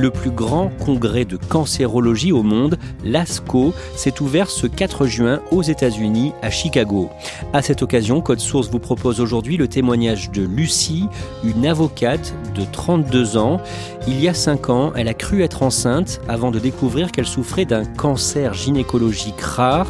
Le 0.00 0.10
plus 0.10 0.30
grand 0.30 0.70
congrès 0.78 1.26
de 1.26 1.36
cancérologie 1.36 2.32
au 2.32 2.42
monde, 2.42 2.78
l'ASCO, 3.04 3.74
s'est 3.94 4.22
ouvert 4.22 4.48
ce 4.48 4.66
4 4.66 5.06
juin 5.06 5.40
aux 5.50 5.62
États-Unis, 5.62 6.32
à 6.42 6.50
Chicago. 6.50 7.10
À 7.52 7.60
cette 7.60 7.82
occasion, 7.82 8.22
Code 8.22 8.40
Source 8.40 8.70
vous 8.70 8.78
propose 8.78 9.20
aujourd'hui 9.20 9.58
le 9.58 9.68
témoignage 9.68 10.30
de 10.30 10.42
Lucie, 10.42 11.06
une 11.44 11.66
avocate 11.66 12.34
de 12.54 12.62
32 12.72 13.36
ans. 13.36 13.60
Il 14.08 14.20
y 14.20 14.28
a 14.28 14.34
5 14.34 14.70
ans, 14.70 14.92
elle 14.96 15.08
a 15.08 15.14
cru 15.14 15.42
être 15.42 15.62
enceinte 15.62 16.20
avant 16.28 16.50
de 16.50 16.58
découvrir 16.58 17.12
qu'elle 17.12 17.26
souffrait 17.26 17.66
d'un 17.66 17.84
cancer 17.84 18.54
gynécologique 18.54 19.40
rare 19.40 19.86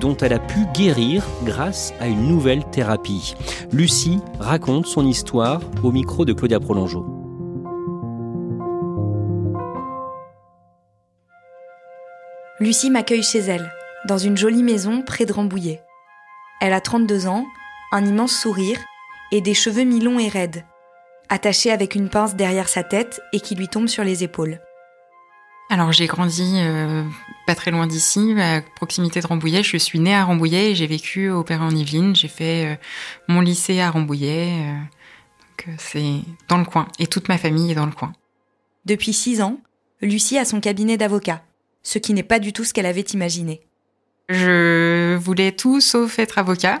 dont 0.00 0.16
elle 0.16 0.32
a 0.32 0.38
pu 0.38 0.60
guérir 0.74 1.22
grâce 1.44 1.92
à 2.00 2.08
une 2.08 2.26
nouvelle 2.28 2.64
thérapie. 2.64 3.34
Lucie 3.72 4.20
raconte 4.38 4.86
son 4.86 5.06
histoire 5.06 5.60
au 5.82 5.92
micro 5.92 6.24
de 6.24 6.32
Claudia 6.32 6.58
Prolongeau. 6.60 7.19
Lucie 12.60 12.90
m'accueille 12.90 13.22
chez 13.22 13.38
elle, 13.38 13.72
dans 14.04 14.18
une 14.18 14.36
jolie 14.36 14.62
maison 14.62 15.00
près 15.00 15.24
de 15.24 15.32
Rambouillet. 15.32 15.80
Elle 16.60 16.74
a 16.74 16.82
32 16.82 17.26
ans, 17.26 17.46
un 17.90 18.04
immense 18.04 18.38
sourire 18.38 18.78
et 19.32 19.40
des 19.40 19.54
cheveux 19.54 19.84
mi-longs 19.84 20.18
et 20.18 20.28
raides, 20.28 20.66
attachés 21.30 21.70
avec 21.70 21.94
une 21.94 22.10
pince 22.10 22.36
derrière 22.36 22.68
sa 22.68 22.82
tête 22.82 23.22
et 23.32 23.40
qui 23.40 23.54
lui 23.54 23.68
tombent 23.68 23.88
sur 23.88 24.04
les 24.04 24.24
épaules. 24.24 24.60
Alors 25.70 25.90
j'ai 25.92 26.06
grandi 26.06 26.56
euh, 26.58 27.02
pas 27.46 27.54
très 27.54 27.70
loin 27.70 27.86
d'ici, 27.86 28.34
à 28.38 28.60
proximité 28.76 29.22
de 29.22 29.26
Rambouillet. 29.26 29.62
Je 29.62 29.78
suis 29.78 29.98
née 29.98 30.14
à 30.14 30.24
Rambouillet 30.24 30.72
et 30.72 30.74
j'ai 30.74 30.86
vécu 30.86 31.30
au 31.30 31.44
Père 31.44 31.62
en 31.62 31.70
Yvelines. 31.70 32.14
J'ai 32.14 32.28
fait 32.28 32.66
euh, 32.66 32.76
mon 33.26 33.40
lycée 33.40 33.80
à 33.80 33.90
Rambouillet. 33.90 34.50
Euh, 34.60 34.74
donc 35.64 35.76
c'est 35.78 36.20
dans 36.48 36.58
le 36.58 36.66
coin. 36.66 36.88
Et 36.98 37.06
toute 37.06 37.30
ma 37.30 37.38
famille 37.38 37.70
est 37.70 37.76
dans 37.76 37.86
le 37.86 37.92
coin. 37.92 38.12
Depuis 38.84 39.14
six 39.14 39.40
ans, 39.40 39.60
Lucie 40.02 40.36
a 40.36 40.44
son 40.44 40.60
cabinet 40.60 40.98
d'avocat 40.98 41.42
ce 41.82 41.98
qui 41.98 42.14
n'est 42.14 42.22
pas 42.22 42.38
du 42.38 42.52
tout 42.52 42.64
ce 42.64 42.72
qu'elle 42.72 42.86
avait 42.86 43.00
imaginé. 43.00 43.60
Je 44.28 45.16
voulais 45.16 45.52
tout 45.52 45.80
sauf 45.80 46.18
être 46.18 46.38
avocat. 46.38 46.80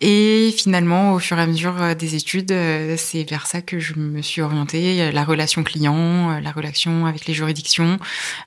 Et 0.00 0.52
finalement, 0.56 1.14
au 1.14 1.18
fur 1.18 1.38
et 1.38 1.42
à 1.42 1.46
mesure 1.46 1.80
euh, 1.80 1.94
des 1.94 2.16
études, 2.16 2.52
euh, 2.52 2.96
c'est 2.98 3.28
vers 3.28 3.46
ça 3.46 3.62
que 3.62 3.78
je 3.78 3.94
me 3.94 4.20
suis 4.20 4.42
orientée. 4.42 5.10
La 5.10 5.24
relation 5.24 5.64
client, 5.64 6.32
euh, 6.32 6.40
la 6.40 6.52
relation 6.52 7.06
avec 7.06 7.26
les 7.26 7.32
juridictions. 7.32 7.98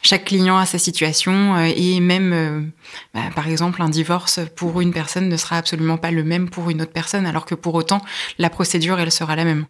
Chaque 0.04 0.26
client 0.26 0.58
a 0.58 0.68
sa 0.68 0.78
situation 0.78 1.58
et 1.60 2.00
même, 2.00 2.72
bah, 3.14 3.22
par 3.36 3.48
exemple, 3.48 3.82
un 3.82 3.90
divorce 3.90 4.40
pour 4.56 4.80
une 4.82 4.94
personne 4.94 5.28
ne 5.28 5.38
sera 5.38 5.58
absolument 5.58 5.98
pas 5.98 6.12
le 6.12 6.24
même 6.24 6.50
pour 6.50 6.70
une 6.70 6.82
autre 6.82 6.94
personne, 6.94 7.26
alors 7.26 7.46
que 7.46 7.56
pour 7.56 7.74
autant, 7.74 8.02
la 8.38 8.50
procédure, 8.50 9.00
elle 9.00 9.12
sera 9.12 9.36
la 9.36 9.46
même. 9.46 9.66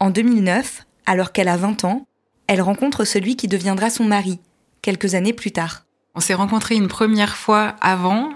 En 0.00 0.10
2009, 0.10 0.84
alors 1.06 1.32
qu'elle 1.32 1.48
a 1.48 1.56
20 1.56 1.84
ans, 1.84 2.06
elle 2.46 2.62
rencontre 2.62 3.04
celui 3.04 3.36
qui 3.36 3.46
deviendra 3.46 3.90
son 3.90 4.04
mari, 4.04 4.40
quelques 4.82 5.14
années 5.14 5.32
plus 5.32 5.52
tard. 5.52 5.84
On 6.14 6.20
s'est 6.20 6.34
rencontrés 6.34 6.74
une 6.74 6.88
première 6.88 7.36
fois 7.36 7.74
avant, 7.80 8.30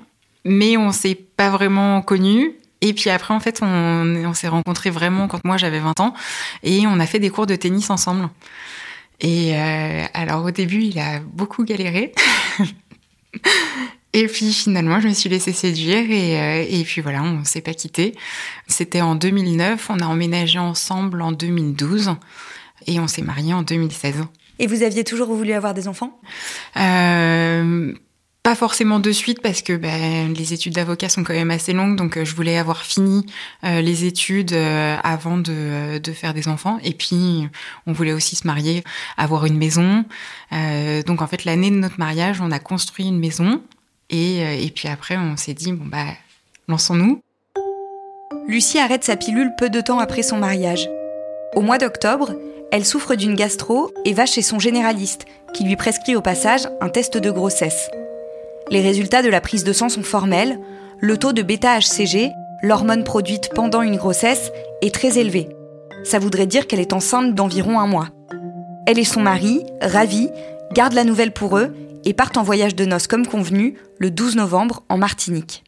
mais 0.44 0.76
on 0.76 0.92
s'est 0.92 1.14
pas 1.14 1.50
vraiment 1.50 2.02
connus. 2.02 2.52
Et 2.80 2.92
puis 2.92 3.10
après, 3.10 3.32
en 3.32 3.40
fait, 3.40 3.60
on, 3.62 4.34
s'est 4.34 4.48
rencontrés 4.48 4.90
vraiment 4.90 5.26
quand 5.26 5.42
moi 5.44 5.56
j'avais 5.56 5.80
20 5.80 6.00
ans 6.00 6.14
et 6.62 6.86
on 6.86 7.00
a 7.00 7.06
fait 7.06 7.18
des 7.18 7.30
cours 7.30 7.46
de 7.46 7.56
tennis 7.56 7.88
ensemble. 7.90 8.28
Et 9.20 9.56
euh, 9.56 10.04
alors 10.12 10.44
au 10.44 10.50
début, 10.50 10.82
il 10.82 10.98
a 10.98 11.20
beaucoup 11.20 11.64
galéré. 11.64 12.12
et 14.12 14.26
puis 14.26 14.52
finalement, 14.52 15.00
je 15.00 15.08
me 15.08 15.14
suis 15.14 15.30
laissée 15.30 15.52
séduire 15.52 16.10
et, 16.10 16.38
euh, 16.38 16.66
et 16.68 16.84
puis 16.84 17.00
voilà, 17.00 17.22
on 17.22 17.42
s'est 17.44 17.62
pas 17.62 17.74
quitté. 17.74 18.14
C'était 18.66 19.00
en 19.00 19.14
2009, 19.14 19.88
on 19.88 20.00
a 20.00 20.06
emménagé 20.06 20.58
ensemble 20.58 21.22
en 21.22 21.32
2012 21.32 22.14
et 22.86 23.00
on 23.00 23.08
s'est 23.08 23.22
mariés 23.22 23.54
en 23.54 23.62
2016. 23.62 24.24
Et 24.58 24.66
vous 24.66 24.82
aviez 24.82 25.04
toujours 25.04 25.32
voulu 25.32 25.52
avoir 25.52 25.74
des 25.74 25.88
enfants? 25.88 26.20
Euh, 26.76 27.92
Pas 28.44 28.54
forcément 28.54 29.00
de 29.00 29.10
suite 29.10 29.40
parce 29.40 29.62
que 29.62 29.72
ben, 29.72 30.34
les 30.34 30.52
études 30.52 30.74
d'avocat 30.74 31.08
sont 31.08 31.24
quand 31.24 31.32
même 31.32 31.50
assez 31.50 31.72
longues, 31.72 31.96
donc 31.96 32.18
euh, 32.18 32.26
je 32.26 32.34
voulais 32.36 32.58
avoir 32.58 32.82
fini 32.82 33.24
euh, 33.64 33.80
les 33.80 34.04
études 34.04 34.52
euh, 34.52 34.98
avant 35.02 35.38
de, 35.38 35.96
de, 35.96 36.12
faire 36.12 36.34
des 36.34 36.46
enfants. 36.46 36.78
Et 36.84 36.92
puis 36.92 37.48
on 37.86 37.92
voulait 37.94 38.12
aussi 38.12 38.36
se 38.36 38.46
marier, 38.46 38.84
avoir 39.16 39.46
une 39.46 39.56
maison. 39.56 40.04
donc 41.06 41.22
en 41.22 41.26
fait 41.26 41.46
l'année 41.46 41.70
de 41.70 41.76
notre 41.76 41.98
mariage, 41.98 42.42
on 42.42 42.50
a 42.50 42.58
construit 42.58 43.06
une 43.06 43.18
maison 43.18 43.62
et, 44.10 44.40
et 44.62 44.70
puis 44.70 44.88
après 44.88 45.16
on 45.16 45.38
s'est 45.38 45.54
dit 45.54 45.72
bon 45.72 45.86
bah 45.86 46.12
lançons-nous. 46.68 47.22
Lucie 48.46 48.78
arrête 48.78 49.04
sa 49.04 49.16
pilule 49.16 49.52
peu 49.56 49.70
de 49.70 49.80
temps 49.80 50.00
après 50.00 50.22
son 50.22 50.36
mariage. 50.36 50.86
Au 51.54 51.62
mois 51.62 51.78
d'octobre, 51.78 52.34
elle 52.74 52.84
souffre 52.84 53.14
d'une 53.14 53.36
gastro 53.36 53.92
et 54.04 54.14
va 54.14 54.26
chez 54.26 54.42
son 54.42 54.58
généraliste, 54.58 55.26
qui 55.52 55.62
lui 55.62 55.76
prescrit 55.76 56.16
au 56.16 56.20
passage 56.20 56.66
un 56.80 56.88
test 56.88 57.16
de 57.16 57.30
grossesse. 57.30 57.88
Les 58.68 58.80
résultats 58.80 59.22
de 59.22 59.28
la 59.28 59.40
prise 59.40 59.62
de 59.62 59.72
sang 59.72 59.88
sont 59.88 60.02
formels. 60.02 60.58
Le 60.98 61.16
taux 61.16 61.32
de 61.32 61.42
bêta-HCG, 61.42 62.32
l'hormone 62.62 63.04
produite 63.04 63.50
pendant 63.54 63.80
une 63.80 63.94
grossesse, 63.94 64.50
est 64.82 64.92
très 64.92 65.18
élevé. 65.18 65.50
Ça 66.02 66.18
voudrait 66.18 66.48
dire 66.48 66.66
qu'elle 66.66 66.80
est 66.80 66.92
enceinte 66.92 67.36
d'environ 67.36 67.78
un 67.78 67.86
mois. 67.86 68.08
Elle 68.88 68.98
et 68.98 69.04
son 69.04 69.20
mari, 69.20 69.62
ravis, 69.80 70.28
gardent 70.72 70.94
la 70.94 71.04
nouvelle 71.04 71.32
pour 71.32 71.56
eux 71.58 71.72
et 72.04 72.12
partent 72.12 72.38
en 72.38 72.42
voyage 72.42 72.74
de 72.74 72.86
noces 72.86 73.06
comme 73.06 73.28
convenu 73.28 73.78
le 74.00 74.10
12 74.10 74.34
novembre 74.34 74.82
en 74.88 74.98
Martinique. 74.98 75.63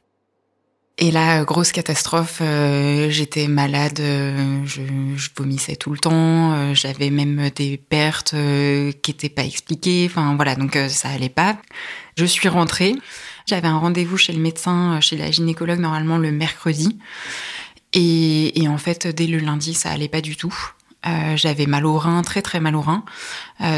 Et 0.99 1.11
là, 1.11 1.45
grosse 1.45 1.73
catastrophe, 1.73 2.39
euh, 2.41 3.11
j'étais 3.11 3.49
malade, 3.49 4.01
euh, 4.01 4.65
je, 4.65 4.81
je, 5.17 5.29
vomissais 5.37 5.77
tout 5.77 5.91
le 5.91 5.99
temps, 5.99 6.53
euh, 6.53 6.73
j'avais 6.73 7.11
même 7.11 7.51
des 7.55 7.77
pertes 7.77 8.31
qui 8.31 9.11
n'étaient 9.11 9.29
pas 9.29 9.45
expliquées, 9.45 10.07
enfin 10.11 10.35
voilà, 10.37 10.55
donc 10.55 10.79
ça 10.89 11.11
allait 11.11 11.29
pas. 11.29 11.59
Je 12.17 12.25
suis 12.25 12.49
rentrée, 12.49 12.95
j'avais 13.47 13.69
un 13.69 13.77
rendez-vous 13.77 14.17
chez 14.17 14.33
le 14.33 14.41
médecin, 14.41 14.99
chez 15.03 15.19
la 15.19 15.31
gynécologue 15.31 15.81
normalement 15.81 16.17
le 16.17 16.33
mercredi, 16.33 16.99
et, 17.93 18.63
et, 18.63 18.67
en 18.67 18.79
fait 18.79 19.07
dès 19.07 19.27
le 19.27 19.39
lundi 19.39 19.75
ça 19.75 19.91
allait 19.91 20.09
pas 20.09 20.23
du 20.23 20.35
tout. 20.35 20.55
j'avais 21.35 21.67
mal 21.67 21.85
au 21.85 21.99
rein, 21.99 22.23
très 22.23 22.41
très 22.41 22.59
mal 22.59 22.75
au 22.75 22.81
rein, 22.81 23.05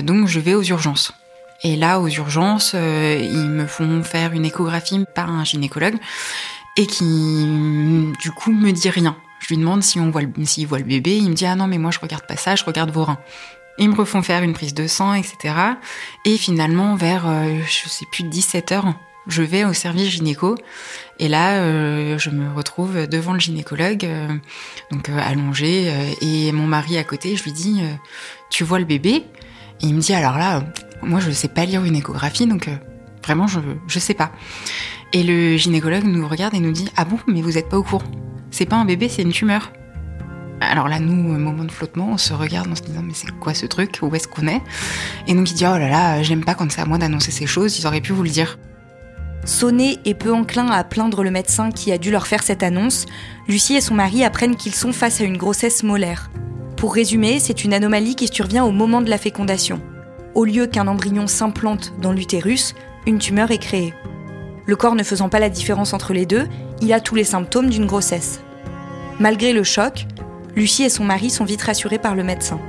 donc 0.05 0.29
je 0.29 0.39
vais 0.39 0.55
aux 0.55 0.63
urgences. 0.63 1.13
Et 1.65 1.75
là, 1.75 1.99
aux 1.99 2.07
urgences, 2.07 2.75
ils 2.75 3.49
me 3.49 3.67
font 3.67 4.05
faire 4.05 4.33
une 4.33 4.45
échographie 4.45 5.05
par 5.17 5.29
un 5.29 5.43
gynécologue 5.43 5.97
et 6.79 6.87
qui 6.87 7.45
du 8.21 8.31
coup 8.31 8.53
me 8.53 8.71
dit 8.71 8.89
rien. 8.89 9.17
Je 9.41 9.49
lui 9.49 9.59
demande 9.59 9.83
si 9.83 10.01
on 10.01 10.11
voit 10.11 10.23
le, 10.23 10.31
s'il 10.45 10.67
voit 10.67 10.79
le 10.79 10.85
bébé, 10.85 11.19
il 11.19 11.29
me 11.29 11.35
dit 11.35 11.45
ah 11.45 11.57
non 11.57 11.67
mais 11.67 11.77
moi 11.77 11.91
je 11.91 11.99
regarde 11.99 12.27
pas 12.27 12.37
ça, 12.37 12.55
je 12.55 12.65
regarde 12.65 12.91
vos 12.91 13.05
reins. 13.05 13.19
Ils 13.79 13.91
me 13.91 13.95
refont 13.95 14.23
faire 14.23 14.43
une 14.43 14.55
prise 14.55 14.75
de 14.75 14.87
sang, 14.87 15.13
etc. 15.15 15.55
Et 16.25 16.37
finalement 16.39 16.95
vers 16.95 17.29
euh, 17.29 17.59
je 17.67 17.89
sais 17.89 18.07
plus 18.11 18.25
17 18.25 18.73
heures, 18.73 18.95
je 19.27 19.43
vais 19.43 19.65
au 19.65 19.73
service 19.73 20.09
gynéco 20.09 20.57
et 21.19 21.29
là 21.29 21.59
euh, 21.59 22.17
je 22.17 22.31
me 22.31 22.53
retrouve 22.55 23.09
devant 23.09 23.33
le 23.33 23.41
gynécologue, 23.41 24.05
euh, 24.05 24.29
donc 24.93 25.09
allongé 25.09 25.93
et 26.21 26.53
mon 26.53 26.67
mari 26.67 26.97
à 26.97 27.05
côté. 27.05 27.35
Je 27.37 27.43
lui 27.43 27.53
dis 27.53 27.83
tu 28.51 28.63
vois 28.63 28.79
le 28.79 28.85
bébé? 28.85 29.25
Et 29.81 29.87
il 29.87 29.95
me 29.95 30.01
dit 30.01 30.15
alors 30.15 30.39
là 30.39 30.63
moi 31.03 31.19
je 31.19 31.31
sais 31.33 31.49
pas 31.49 31.65
lire 31.65 31.85
une 31.85 31.97
échographie 31.97 32.47
donc 32.47 32.69
vraiment 33.25 33.49
je 33.49 33.59
je 33.89 33.99
sais 33.99 34.15
pas. 34.15 34.31
Et 35.13 35.23
le 35.23 35.57
gynécologue 35.57 36.05
nous 36.05 36.29
regarde 36.29 36.55
et 36.55 36.61
nous 36.61 36.73
dit 36.73 36.89
Ah 36.97 37.05
bon, 37.05 37.19
mais 37.27 37.41
vous 37.41 37.53
n'êtes 37.53 37.69
pas 37.69 37.79
au 37.79 37.83
courant. 37.83 38.05
C'est 38.51 38.67
pas 38.67 38.77
un 38.77 38.85
bébé, 38.85 39.09
c'est 39.09 39.23
une 39.23 39.33
tumeur. 39.33 39.73
Alors 40.61 40.89
là, 40.89 40.99
nous, 40.99 41.15
moment 41.15 41.65
de 41.65 41.71
flottement, 41.71 42.11
on 42.13 42.19
se 42.19 42.35
regarde 42.35 42.71
en 42.71 42.75
se 42.75 42.83
disant 42.83 43.03
Mais 43.03 43.15
c'est 43.15 43.31
quoi 43.39 43.55
ce 43.55 43.67
truc? 43.67 43.99
Où 44.03 44.15
est-ce 44.15 44.29
qu'on 44.29 44.47
est? 44.47 44.61
Et 45.27 45.35
donc 45.35 45.51
il 45.51 45.55
dit 45.55 45.65
Oh 45.67 45.79
là 45.79 45.89
là, 45.89 46.23
j'aime 46.23 46.45
pas 46.45 46.55
quand 46.55 46.71
c'est 46.71 46.81
à 46.81 46.85
moi 46.85 46.99
d'annoncer 46.99 47.31
ces 47.31 47.47
choses, 47.47 47.79
ils 47.79 47.87
auraient 47.87 48.01
pu 48.01 48.13
vous 48.13 48.23
le 48.23 48.31
dire. 48.31 48.59
Sonné 49.45 49.99
et 50.05 50.15
peu 50.15 50.33
enclin 50.33 50.69
à 50.69 50.85
plaindre 50.85 51.23
le 51.23 51.31
médecin 51.31 51.71
qui 51.71 51.91
a 51.91 51.97
dû 51.97 52.11
leur 52.11 52.27
faire 52.27 52.43
cette 52.43 52.63
annonce, 52.63 53.07
Lucie 53.47 53.77
et 53.77 53.81
son 53.81 53.95
mari 53.95 54.25
apprennent 54.25 54.57
qu'ils 54.57 54.75
sont 54.75 54.93
face 54.93 55.23
à 55.23 55.25
une 55.25 55.39
grossesse 55.39 55.83
molaire. 55.83 56.31
Pour 56.77 56.95
résumer, 56.95 57.39
c'est 57.39 57.65
une 57.65 57.73
anomalie 57.73 58.15
qui 58.15 58.29
survient 58.29 58.65
au 58.65 58.73
moment 58.73 59.01
de 59.01 59.09
la 59.09 59.17
fécondation. 59.17 59.81
Au 60.35 60.45
lieu 60.45 60.67
qu'un 60.67 60.87
embryon 60.87 61.27
s'implante 61.27 61.95
dans 62.01 62.13
l'utérus, 62.13 62.75
une 63.07 63.19
tumeur 63.19 63.51
est 63.51 63.59
créée. 63.59 63.95
Le 64.69 64.77
corps 64.77 64.95
ne 64.95 65.03
faisant 65.03 65.31
pas 65.31 65.39
la 65.39 65.49
différence 65.49 65.95
entre 65.95 66.13
les 66.13 66.27
deux, 66.27 66.47
il 66.83 66.93
a 66.93 67.01
tous 67.01 67.15
les 67.15 67.25
symptômes 67.25 67.71
d'une 67.71 67.87
grossesse. 67.87 68.41
Malgré 69.19 69.55
le 69.55 69.65
choc, 69.65 70.05
Lucie 70.55 70.83
et 70.83 70.91
son 70.91 71.05
mari 71.05 71.31
sont 71.31 71.47
vite 71.47 71.63
rassurés 71.63 71.99
par 71.99 72.15
le 72.15 72.23
médecin. 72.23 72.61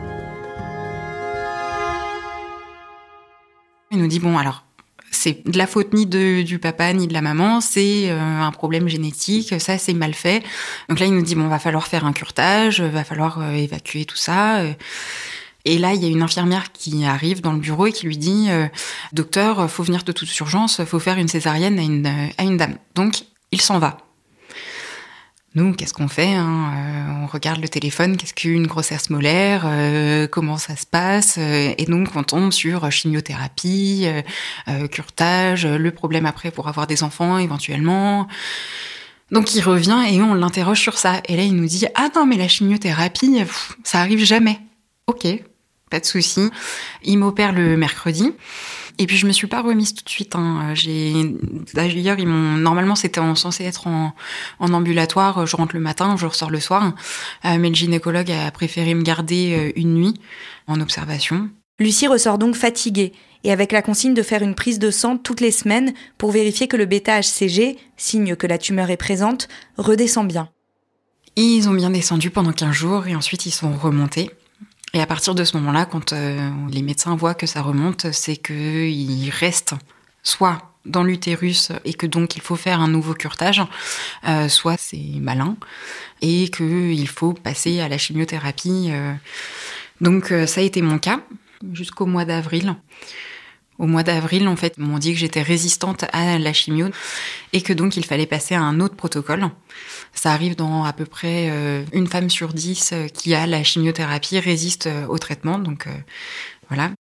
Il 3.91 3.97
nous 3.97 4.07
dit 4.07 4.19
bon 4.21 4.37
alors 4.37 4.63
c'est 5.11 5.45
de 5.45 5.57
la 5.57 5.67
faute 5.67 5.93
ni 5.93 6.05
du 6.05 6.59
papa 6.59 6.93
ni 6.93 7.05
de 7.05 7.13
la 7.13 7.21
maman, 7.21 7.59
c'est 7.59 8.09
euh, 8.09 8.17
un 8.17 8.51
problème 8.51 8.87
génétique, 8.87 9.59
ça 9.59 9.77
c'est 9.77 9.93
mal 9.93 10.13
fait. 10.13 10.41
Donc 10.87 11.01
là 11.01 11.05
il 11.05 11.13
nous 11.13 11.21
dit 11.21 11.35
bon 11.35 11.49
va 11.49 11.59
falloir 11.59 11.87
faire 11.87 12.05
un 12.05 12.13
curtage, 12.13 12.79
va 12.79 13.03
falloir 13.03 13.41
euh, 13.41 13.51
évacuer 13.51 14.05
tout 14.05 14.15
ça. 14.15 14.61
Et 15.65 15.77
là, 15.77 15.93
il 15.93 16.01
y 16.01 16.05
a 16.05 16.09
une 16.09 16.21
infirmière 16.21 16.71
qui 16.71 17.05
arrive 17.05 17.41
dans 17.41 17.51
le 17.51 17.59
bureau 17.59 17.87
et 17.87 17.91
qui 17.91 18.05
lui 18.05 18.17
dit 18.17 18.47
euh, 18.49 18.67
Docteur, 19.13 19.69
faut 19.69 19.83
venir 19.83 20.03
de 20.03 20.11
toute 20.11 20.35
urgence, 20.39 20.83
faut 20.85 20.99
faire 20.99 21.17
une 21.17 21.27
césarienne 21.27 21.79
à 22.37 22.43
une, 22.43 22.57
dame. 22.57 22.75
Donc, 22.95 23.23
il 23.51 23.61
s'en 23.61 23.79
va. 23.79 23.97
Nous, 25.55 25.73
qu'est-ce 25.73 25.93
qu'on 25.93 26.07
fait 26.07 26.33
hein 26.33 26.71
euh, 26.75 27.23
On 27.23 27.27
regarde 27.27 27.59
le 27.59 27.67
téléphone, 27.67 28.15
qu'est-ce 28.15 28.35
qu'une 28.35 28.67
grossesse 28.67 29.09
molaire 29.09 29.63
euh, 29.65 30.27
Comment 30.27 30.57
ça 30.57 30.75
se 30.75 30.85
passe 30.85 31.37
Et 31.37 31.85
donc, 31.87 32.15
on 32.15 32.23
tombe 32.23 32.53
sur 32.53 32.89
chimiothérapie, 32.91 34.07
curtage, 34.91 35.65
le 35.65 35.91
problème 35.91 36.25
après 36.25 36.51
pour 36.51 36.67
avoir 36.67 36.87
des 36.87 37.03
enfants 37.03 37.37
éventuellement. 37.37 38.27
Donc, 39.31 39.53
il 39.55 39.61
revient 39.61 40.03
et 40.09 40.21
on 40.21 40.33
l'interroge 40.35 40.79
sur 40.79 40.97
ça. 40.97 41.21
Et 41.27 41.35
là, 41.35 41.43
il 41.43 41.55
nous 41.55 41.67
dit 41.67 41.85
«Ah 41.95 42.09
non, 42.15 42.25
mais 42.25 42.37
la 42.37 42.47
chimiothérapie, 42.47 43.41
ça 43.83 43.99
arrive 43.99 44.23
jamais.» 44.23 44.59
Ok, 45.07 45.25
pas 45.89 45.99
de 45.99 46.05
souci. 46.05 46.49
Il 47.03 47.17
m'opère 47.19 47.53
le 47.53 47.77
mercredi. 47.77 48.31
Et 48.97 49.07
puis 49.07 49.15
je 49.15 49.25
me 49.25 49.31
suis 49.31 49.47
pas 49.47 49.61
remise 49.61 49.93
tout 49.93 50.03
de 50.03 50.09
suite. 50.09 50.35
Hein. 50.35 50.73
J'ai 50.73 51.13
d'ailleurs 51.73 52.19
ils 52.19 52.27
m'ont 52.27 52.57
normalement 52.57 52.95
c'était 52.95 53.21
censé 53.35 53.63
être 53.63 53.87
en, 53.87 54.13
en, 54.59 54.73
ambulatoire. 54.73 55.45
Je 55.45 55.55
rentre 55.55 55.73
le 55.73 55.81
matin, 55.81 56.15
je 56.17 56.25
ressors 56.25 56.51
le 56.51 56.59
soir. 56.59 56.93
Euh, 57.45 57.57
mais 57.59 57.69
le 57.69 57.75
gynécologue 57.75 58.31
a 58.31 58.51
préféré 58.51 58.93
me 58.93 59.03
garder 59.03 59.55
euh, 59.57 59.79
une 59.79 59.93
nuit 59.93 60.13
en 60.67 60.81
observation. 60.81 61.49
Lucie 61.79 62.07
ressort 62.07 62.37
donc 62.37 62.55
fatiguée 62.55 63.13
et 63.45 63.53
avec 63.53 63.71
la 63.71 63.81
consigne 63.81 64.13
de 64.13 64.21
faire 64.21 64.41
une 64.41 64.55
prise 64.55 64.79
de 64.79 64.91
sang 64.91 65.17
toutes 65.17 65.39
les 65.39 65.51
semaines 65.51 65.93
pour 66.17 66.31
vérifier 66.31 66.67
que 66.67 66.75
le 66.75 66.85
bêta-HCG, 66.85 67.77
signe 67.95 68.35
que 68.35 68.47
la 68.47 68.57
tumeur 68.57 68.89
est 68.89 68.97
présente, 68.97 69.47
redescend 69.77 70.27
bien. 70.27 70.49
Ils 71.37 71.69
ont 71.69 71.73
bien 71.73 71.89
descendu 71.89 72.31
pendant 72.31 72.51
15 72.51 72.71
jours 72.73 73.07
et 73.07 73.15
ensuite 73.15 73.45
ils 73.45 73.51
sont 73.51 73.71
remontés. 73.71 74.29
Et 74.93 75.01
à 75.01 75.05
partir 75.05 75.35
de 75.35 75.43
ce 75.43 75.55
moment-là, 75.57 75.85
quand 75.85 76.13
euh, 76.13 76.49
les 76.69 76.81
médecins 76.81 77.15
voient 77.15 77.35
que 77.35 77.45
ça 77.45 77.61
remonte, 77.61 78.11
c'est 78.11 78.37
qu'il 78.37 79.29
reste 79.29 79.75
soit 80.23 80.57
dans 80.85 81.03
l'utérus 81.03 81.71
et 81.85 81.93
que 81.93 82.07
donc 82.07 82.35
il 82.35 82.41
faut 82.41 82.55
faire 82.55 82.79
un 82.79 82.87
nouveau 82.87 83.13
curtage, 83.13 83.61
euh, 84.27 84.47
soit 84.47 84.77
c'est 84.77 84.97
malin 85.19 85.57
et 86.21 86.49
qu'il 86.49 87.07
faut 87.07 87.33
passer 87.33 87.81
à 87.81 87.87
la 87.87 87.97
chimiothérapie. 87.97 88.87
Euh. 88.89 89.13
Donc 90.01 90.33
ça 90.47 90.61
a 90.61 90.63
été 90.63 90.81
mon 90.81 90.97
cas 90.97 91.19
jusqu'au 91.73 92.05
mois 92.05 92.25
d'avril. 92.25 92.75
Au 93.79 93.87
mois 93.87 94.03
d'avril, 94.03 94.47
en 94.49 94.57
fait, 94.57 94.77
m'ont 94.77 94.99
dit 94.99 95.13
que 95.13 95.19
j'étais 95.19 95.41
résistante 95.41 96.03
à 96.11 96.37
la 96.37 96.51
chimio 96.51 96.87
et 97.53 97.61
que 97.61 97.71
donc 97.71 97.95
il 97.95 98.05
fallait 98.05 98.25
passer 98.25 98.53
à 98.53 98.61
un 98.61 98.81
autre 98.81 98.95
protocole. 98.95 99.49
Ça 100.13 100.33
arrive 100.33 100.57
dans 100.57 100.83
à 100.83 100.91
peu 100.91 101.05
près 101.05 101.47
euh, 101.49 101.83
une 101.93 102.07
femme 102.07 102.29
sur 102.29 102.49
dix 102.49 102.91
euh, 102.91 103.07
qui 103.07 103.33
a 103.33 103.47
la 103.47 103.63
chimiothérapie 103.63 104.37
résiste 104.39 104.87
euh, 104.87 105.07
au 105.07 105.17
traitement. 105.17 105.57
Donc 105.59 105.87
voilà. 106.67 106.91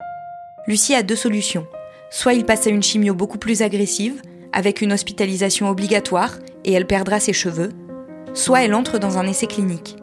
Lucie 0.67 0.95
a 0.95 1.03
deux 1.03 1.17
solutions. 1.17 1.67
Soit 2.11 2.33
il 2.33 2.45
passe 2.45 2.65
à 2.65 2.69
une 2.69 2.81
chimio 2.81 3.13
beaucoup 3.13 3.37
plus 3.37 3.61
agressive, 3.61 4.21
avec 4.53 4.81
une 4.81 4.93
hospitalisation 4.93 5.69
obligatoire, 5.69 6.35
et 6.63 6.71
elle 6.71 6.87
perdra 6.87 7.19
ses 7.19 7.33
cheveux, 7.33 7.71
soit 8.33 8.63
elle 8.63 8.73
entre 8.73 8.99
dans 8.99 9.17
un 9.17 9.27
essai 9.27 9.47
clinique. 9.47 9.97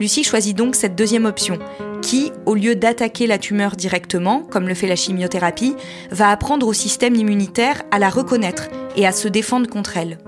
Lucie 0.00 0.24
choisit 0.24 0.56
donc 0.56 0.74
cette 0.74 0.96
deuxième 0.96 1.26
option, 1.26 1.58
qui, 2.00 2.32
au 2.46 2.54
lieu 2.54 2.74
d'attaquer 2.74 3.26
la 3.26 3.38
tumeur 3.38 3.76
directement, 3.76 4.40
comme 4.42 4.68
le 4.68 4.74
fait 4.74 4.86
la 4.86 4.96
chimiothérapie, 4.96 5.74
va 6.10 6.30
apprendre 6.30 6.66
au 6.66 6.72
système 6.72 7.14
immunitaire 7.14 7.82
à 7.90 7.98
la 7.98 8.08
reconnaître 8.08 8.68
et 8.96 9.06
à 9.06 9.12
se 9.12 9.28
défendre 9.28 9.68
contre 9.68 9.96
elle. 9.96 10.18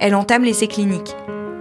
Elle 0.00 0.14
entame 0.14 0.44
l'essai 0.44 0.66
clinique. 0.66 1.14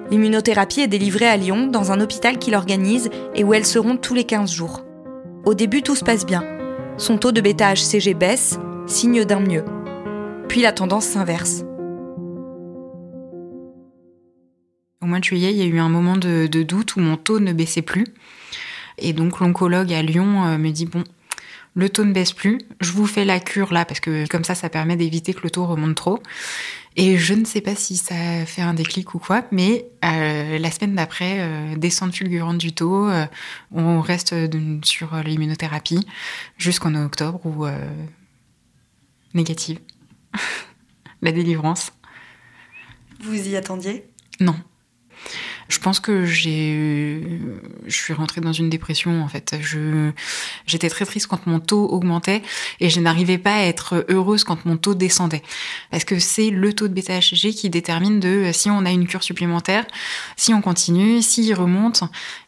L'immunothérapie 0.10 0.82
est 0.82 0.88
délivrée 0.88 1.28
à 1.28 1.38
Lyon, 1.38 1.68
dans 1.68 1.92
un 1.92 2.00
hôpital 2.00 2.38
qui 2.38 2.52
l'organise 2.52 3.10
et 3.36 3.44
où 3.44 3.54
elles 3.54 3.66
seront 3.66 3.98
tous 3.98 4.14
les 4.14 4.24
15 4.24 4.52
jours. 4.52 4.84
Au 5.46 5.54
début, 5.54 5.82
tout 5.82 5.96
se 5.96 6.04
passe 6.04 6.26
bien. 6.26 6.44
Son 6.98 7.18
taux 7.18 7.32
de 7.32 7.42
bêta-HCG 7.42 8.14
baisse, 8.14 8.60
signe 8.86 9.26
d'un 9.26 9.40
mieux. 9.40 9.66
Puis 10.48 10.62
la 10.62 10.72
tendance 10.72 11.06
s'inverse. 11.06 11.64
Au 15.02 15.06
mois 15.06 15.20
de 15.20 15.24
juillet, 15.24 15.52
il 15.52 15.58
y 15.58 15.62
a 15.62 15.66
eu 15.66 15.80
un 15.80 15.90
moment 15.90 16.18
de, 16.18 16.48
de 16.48 16.64
doute 16.64 16.96
où 16.96 17.00
mon 17.00 17.18
taux 17.18 17.40
ne 17.40 17.54
baissait 17.54 17.82
plus. 17.82 18.06
Et 18.98 19.14
donc 19.14 19.40
l'oncologue 19.40 19.94
à 19.94 20.02
Lyon 20.02 20.46
euh, 20.46 20.58
me 20.58 20.72
dit 20.72 20.86
bon, 20.86 21.04
le 21.78 21.90
taux 21.90 22.06
ne 22.06 22.12
baisse 22.12 22.34
plus, 22.34 22.60
je 22.82 22.92
vous 22.92 23.06
fais 23.06 23.24
la 23.24 23.40
cure 23.40 23.72
là 23.72 23.86
parce 23.86 24.00
que 24.00 24.28
comme 24.28 24.44
ça, 24.44 24.56
ça 24.56 24.68
permet 24.68 24.96
d'éviter 24.96 25.34
que 25.36 25.42
le 25.44 25.52
taux 25.52 25.66
remonte 25.66 25.96
trop. 25.96 26.20
Et 26.96 27.20
je 27.20 27.36
ne 27.36 27.46
sais 27.46 27.62
pas 27.62 27.76
si 27.76 27.96
ça 27.96 28.16
fait 28.48 28.64
un 28.64 28.74
déclic 28.74 29.14
ou 29.14 29.20
quoi, 29.20 29.44
mais 29.52 29.86
euh, 30.04 30.58
la 30.58 30.72
semaine 30.72 30.96
d'après, 30.96 31.38
euh, 31.42 31.76
descente 31.76 32.16
fulgurante 32.16 32.58
du 32.58 32.74
taux, 32.74 33.08
euh, 33.08 33.28
on 33.72 34.02
reste 34.02 34.34
sur 34.84 35.16
l'immunothérapie 35.18 36.08
jusqu'en 36.58 36.96
octobre 36.96 37.46
ou 37.46 37.68
négative. 39.36 39.78
la 41.22 41.32
délivrance. 41.32 41.92
Vous 43.20 43.48
y 43.48 43.56
attendiez? 43.56 44.10
Non. 44.40 44.56
Je 45.70 45.80
pense 45.80 46.00
que 46.00 46.26
j'ai, 46.26 47.22
je 47.86 47.96
suis 47.96 48.14
rentrée 48.14 48.42
dans 48.42 48.54
une 48.54 48.70
dépression 48.70 49.24
en 49.24 49.28
fait. 49.28 49.56
Je, 49.62 50.12
j'étais 50.66 50.90
très 50.90 51.06
triste 51.06 51.28
quand 51.28 51.46
mon 51.48 51.60
taux 51.60 51.88
augmentait 51.88 52.42
et 52.80 52.90
je 52.90 53.00
n'arrivais 53.00 53.38
pas 53.38 53.56
à 53.56 53.64
être 53.64 54.06
heureuse 54.10 54.44
quand 54.44 54.66
mon 54.66 54.78
taux 54.78 54.96
descendait. 54.96 55.44
Parce 55.92 56.06
que 56.06 56.20
c'est 56.20 56.50
le 56.50 56.74
taux 56.74 56.88
de 56.88 56.94
bêta-HCG 56.94 57.54
qui 57.54 57.70
détermine 57.70 58.20
de 58.20 58.52
si 58.54 58.70
on 58.70 58.86
a 58.86 58.92
une 58.92 59.08
cure 59.08 59.24
supplémentaire, 59.24 59.86
si 60.36 60.54
on 60.54 60.62
continue, 60.62 61.22
s'il 61.22 61.54
remonte 61.54 62.04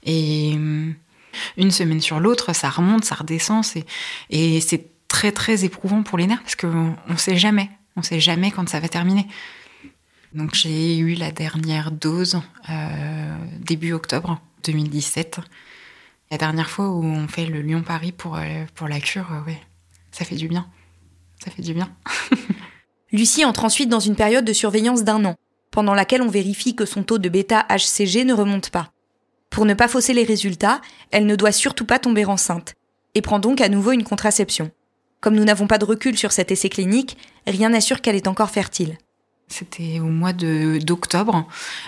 et 0.05 0.57
une 1.57 1.71
semaine 1.71 2.01
sur 2.01 2.19
l'autre, 2.19 2.53
ça 2.53 2.69
remonte, 2.69 3.05
ça 3.05 3.15
redescend, 3.15 3.63
et 4.29 4.61
c'est 4.61 4.87
très 5.07 5.31
très 5.31 5.65
éprouvant 5.65 6.03
pour 6.03 6.17
les 6.17 6.27
nerfs 6.27 6.41
parce 6.41 6.55
qu'on 6.55 6.95
on 7.07 7.17
sait 7.17 7.37
jamais, 7.37 7.69
on 7.95 8.01
sait 8.01 8.19
jamais 8.19 8.51
quand 8.51 8.67
ça 8.69 8.79
va 8.79 8.87
terminer. 8.87 9.27
Donc 10.33 10.53
j'ai 10.53 10.97
eu 10.97 11.15
la 11.15 11.31
dernière 11.31 11.91
dose 11.91 12.39
euh, 12.69 13.37
début 13.61 13.93
octobre 13.93 14.39
2017. 14.63 15.39
La 16.31 16.37
dernière 16.37 16.69
fois 16.69 16.89
où 16.89 17.03
on 17.03 17.27
fait 17.27 17.47
le 17.47 17.61
Lyon-Paris 17.61 18.11
pour, 18.11 18.35
euh, 18.35 18.65
pour 18.75 18.87
la 18.87 18.99
cure, 18.99 19.27
euh, 19.31 19.45
ouais, 19.47 19.59
ça 20.11 20.25
fait 20.25 20.35
du 20.35 20.47
bien. 20.47 20.67
Ça 21.43 21.49
fait 21.49 21.63
du 21.63 21.73
bien. 21.73 21.89
Lucie 23.11 23.43
entre 23.43 23.65
ensuite 23.65 23.89
dans 23.89 23.99
une 23.99 24.15
période 24.15 24.45
de 24.45 24.53
surveillance 24.53 25.03
d'un 25.03 25.25
an, 25.25 25.35
pendant 25.71 25.95
laquelle 25.95 26.21
on 26.21 26.29
vérifie 26.29 26.75
que 26.75 26.85
son 26.85 27.01
taux 27.01 27.17
de 27.17 27.29
bêta-HCG 27.29 28.23
ne 28.23 28.33
remonte 28.33 28.69
pas. 28.69 28.91
Pour 29.49 29.65
ne 29.65 29.73
pas 29.73 29.87
fausser 29.87 30.13
les 30.13 30.25
résultats, 30.25 30.79
elle 31.09 31.25
ne 31.25 31.35
doit 31.35 31.51
surtout 31.51 31.85
pas 31.85 31.97
tomber 31.97 32.25
enceinte, 32.25 32.75
et 33.15 33.23
prend 33.23 33.39
donc 33.39 33.61
à 33.61 33.69
nouveau 33.69 33.93
une 33.93 34.03
contraception. 34.03 34.69
Comme 35.21 35.35
nous 35.35 35.43
n'avons 35.43 35.65
pas 35.65 35.79
de 35.79 35.85
recul 35.85 36.15
sur 36.17 36.31
cet 36.31 36.51
essai 36.51 36.69
clinique, 36.69 37.17
rien 37.47 37.69
n'assure 37.69 38.01
qu'elle 38.01 38.15
est 38.15 38.27
encore 38.27 38.51
fertile. 38.51 38.97
C'était 39.49 39.99
au 39.99 40.05
mois 40.05 40.31
d'octobre. 40.31 41.47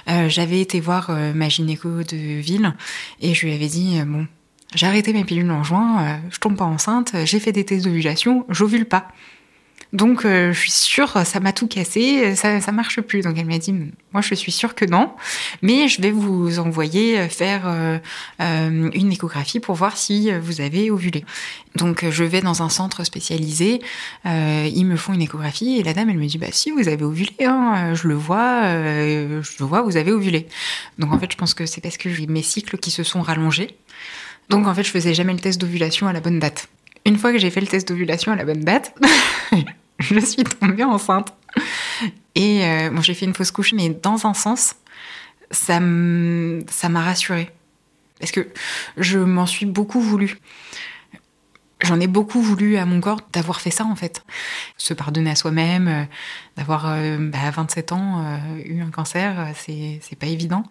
Euh, 0.10 0.28
j'avais 0.30 0.60
été 0.60 0.80
voir 0.80 1.10
euh, 1.10 1.32
ma 1.34 1.48
gynéco 1.48 2.04
de 2.04 2.40
ville 2.40 2.74
et 3.22 3.36
je 3.36 3.46
lui 3.46 3.54
avais 3.54 3.68
dit 3.68 4.00
euh, 4.00 4.06
bon, 4.06 4.28
j'ai 4.74 4.88
arrêté 4.88 5.14
mes 5.14 5.24
pilules 5.24 5.52
en 5.52 5.64
juin, 5.64 6.20
je 6.32 6.40
tombe 6.40 6.58
pas 6.58 6.66
enceinte, 6.66 7.14
j'ai 7.26 7.40
fait 7.40 7.52
des 7.52 7.64
tests 7.64 7.86
d'ovulation, 7.86 8.46
j'ovule 8.50 8.86
pas. 8.86 9.08
Donc 9.94 10.24
euh, 10.24 10.54
je 10.54 10.60
suis 10.60 10.72
sûre, 10.72 11.26
ça 11.26 11.40
m'a 11.42 11.52
tout 11.52 11.68
cassé, 11.68 12.36
ça 12.36 12.62
ça 12.62 12.72
marche 12.72 13.02
plus. 13.02 13.22
Donc 13.22 13.38
elle 13.38 13.46
m'a 13.46 13.58
dit, 13.58 13.74
moi 14.14 14.22
je 14.22 14.34
suis 14.36 14.52
sûre 14.52 14.74
que 14.74 14.86
non, 14.86 15.12
mais 15.62 15.90
je 15.90 16.02
vais 16.02 16.12
vous 16.12 16.60
envoyer 16.60 17.28
faire 17.28 17.64
euh, 17.66 17.98
euh, 18.40 18.90
une 18.94 19.12
échographie 19.12 19.60
pour 19.60 19.76
voir 19.76 19.98
si 19.98 20.32
vous 20.32 20.62
avez 20.62 20.92
ovulé. 20.92 21.26
Donc 21.76 22.10
je 22.10 22.24
vais 22.24 22.40
dans 22.40 22.64
un 22.64 22.70
centre 22.70 23.04
spécialisé, 23.04 23.82
ils 24.26 24.86
me 24.86 24.96
font 24.96 25.14
une 25.14 25.22
échographie 25.22 25.78
et 25.78 25.84
la 25.84 25.94
dame 25.94 26.10
elle 26.10 26.18
me 26.18 26.26
dit, 26.26 26.38
bah 26.38 26.48
si 26.52 26.72
vous 26.72 26.88
avez 26.88 27.04
ovulé, 27.04 27.34
hein, 27.42 27.94
je 27.94 28.08
le 28.08 28.16
vois, 28.16 28.62
je 28.64 29.60
le 29.60 29.66
vois, 29.66 29.82
vous 29.82 29.98
avez 29.98 30.12
ovulé. 30.14 30.48
Donc 31.00 31.12
en 31.12 31.20
fait 31.20 31.32
je 31.32 31.38
pense 31.38 31.54
que 31.54 31.66
c'est 31.66 31.82
parce 31.82 31.98
que 31.98 32.10
j'ai 32.10 32.28
mes 32.28 32.44
cycles 32.44 32.78
qui 32.78 32.92
se 32.92 33.04
sont 33.04 33.22
rallongés. 33.22 33.76
Donc 34.50 34.68
en 34.68 34.74
fait 34.74 34.84
je 34.84 34.92
faisais 34.92 35.14
jamais 35.14 35.34
le 35.34 35.40
test 35.40 35.60
d'ovulation 35.60 36.08
à 36.08 36.14
la 36.14 36.22
bonne 36.22 36.40
date. 36.40 36.70
Une 37.06 37.18
fois 37.18 37.32
que 37.32 37.40
j'ai 37.40 37.50
fait 37.50 37.62
le 37.62 37.68
test 37.68 37.88
d'ovulation 37.88 38.32
à 38.32 38.36
la 38.36 38.46
bonne 38.46 38.64
date, 38.64 38.94
je 40.10 40.20
suis 40.20 40.44
tombée 40.44 40.84
enceinte. 40.84 41.34
Et 42.36 42.66
euh, 42.66 42.90
bon, 42.90 43.02
j'ai 43.02 43.14
fait 43.14 43.26
une 43.26 43.34
fausse 43.34 43.52
couche, 43.52 43.74
mais 43.74 43.90
dans 43.90 44.26
un 44.26 44.34
sens, 44.34 44.76
ça 45.52 45.80
m'a 45.80 47.02
rassurée. 47.02 47.52
Parce 48.20 48.32
que 48.32 48.48
je 48.98 49.20
m'en 49.20 49.46
suis 49.46 49.66
beaucoup 49.66 50.00
voulu. 50.00 50.38
J'en 51.82 52.00
ai 52.00 52.08
beaucoup 52.08 52.42
voulu 52.42 52.78
à 52.78 52.86
mon 52.86 53.02
corps 53.02 53.22
d'avoir 53.34 53.60
fait 53.60 53.72
ça, 53.72 53.86
en 53.86 53.96
fait. 53.96 54.24
Se 54.78 54.94
pardonner 54.94 55.32
à 55.32 55.36
soi-même, 55.36 55.88
euh, 55.88 56.04
d'avoir, 56.56 56.86
euh, 56.92 57.18
bah, 57.20 57.40
à 57.44 57.52
27 57.52 57.92
ans, 57.92 58.24
eu 58.64 58.82
un 58.82 58.92
cancer, 58.92 59.54
c'est 59.56 60.20
pas 60.20 60.28
évident. 60.28 60.64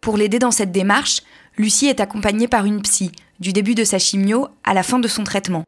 Pour 0.00 0.16
l'aider 0.16 0.38
dans 0.38 0.50
cette 0.50 0.72
démarche, 0.72 1.22
Lucie 1.56 1.86
est 1.86 2.00
accompagnée 2.00 2.48
par 2.48 2.64
une 2.64 2.82
psy, 2.82 3.12
du 3.40 3.52
début 3.52 3.74
de 3.74 3.84
sa 3.84 3.98
chimio 3.98 4.48
à 4.64 4.74
la 4.74 4.82
fin 4.82 4.98
de 4.98 5.08
son 5.08 5.24
traitement. 5.24 5.64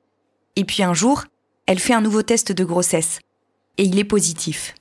Et 0.57 0.64
puis 0.64 0.83
un 0.83 0.95
jour, 0.95 1.25
elle 1.70 1.78
fait 1.78 1.94
un 1.94 2.00
nouveau 2.00 2.22
test 2.22 2.50
de 2.50 2.64
grossesse. 2.64 3.20
Et 3.78 3.84
il 3.84 3.96
est 4.00 4.04
positif. 4.04 4.74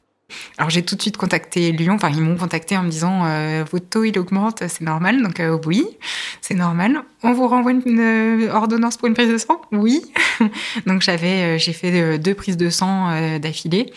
Alors 0.57 0.71
j'ai 0.71 0.83
tout 0.83 0.95
de 0.95 1.01
suite 1.01 1.17
contacté 1.17 1.71
Lyon, 1.71 1.93
enfin 1.93 2.09
ils 2.09 2.19
m'ont 2.19 2.35
contacté 2.35 2.75
en 2.77 2.81
me 2.81 2.89
disant 2.89 3.25
euh, 3.25 3.63
votre 3.71 3.87
taux 3.87 4.03
il 4.05 4.17
augmente, 4.17 4.63
c'est 4.67 4.81
normal. 4.81 5.21
Donc 5.21 5.39
euh, 5.39 5.59
oui, 5.67 5.85
c'est 6.41 6.55
normal. 6.55 7.03
On 7.21 7.31
vous 7.31 7.47
renvoie 7.47 7.73
une, 7.73 7.99
euh, 7.99 8.51
ordonnance 8.51 8.97
pour 8.97 9.07
une 9.07 9.13
prise 9.13 9.29
de 9.29 9.37
sang? 9.37 9.61
Oui. 9.71 10.01
donc 10.87 11.03
j'avais 11.03 11.59
j'ai 11.59 11.73
fait 11.73 12.17
deux 12.17 12.33
prises 12.33 12.57
de 12.57 12.71
sang 12.71 13.37
d'affilée. 13.37 13.93